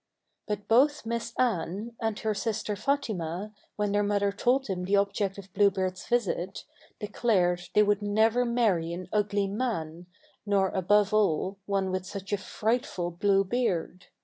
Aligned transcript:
But 0.47 0.67
both 0.67 1.05
Miss 1.05 1.31
Anne, 1.37 1.95
and 2.01 2.17
her 2.17 2.33
sister 2.33 2.75
Fatima, 2.75 3.53
when 3.75 3.91
their 3.91 4.01
mother 4.01 4.31
told 4.31 4.65
them 4.65 4.83
the 4.85 4.95
object 4.95 5.37
of 5.37 5.53
Blue 5.53 5.69
Beard's 5.69 6.07
visit, 6.07 6.63
declared 6.99 7.69
they 7.75 7.83
would 7.83 8.01
never 8.01 8.43
marry 8.43 8.93
an 8.93 9.09
ugly 9.13 9.45
man, 9.45 10.07
nor, 10.43 10.69
above 10.69 11.13
all, 11.13 11.59
one 11.67 11.91
with 11.91 12.07
such 12.07 12.33
a 12.33 12.37
frightful 12.37 13.11
blue 13.11 13.43
beard. 13.43 14.07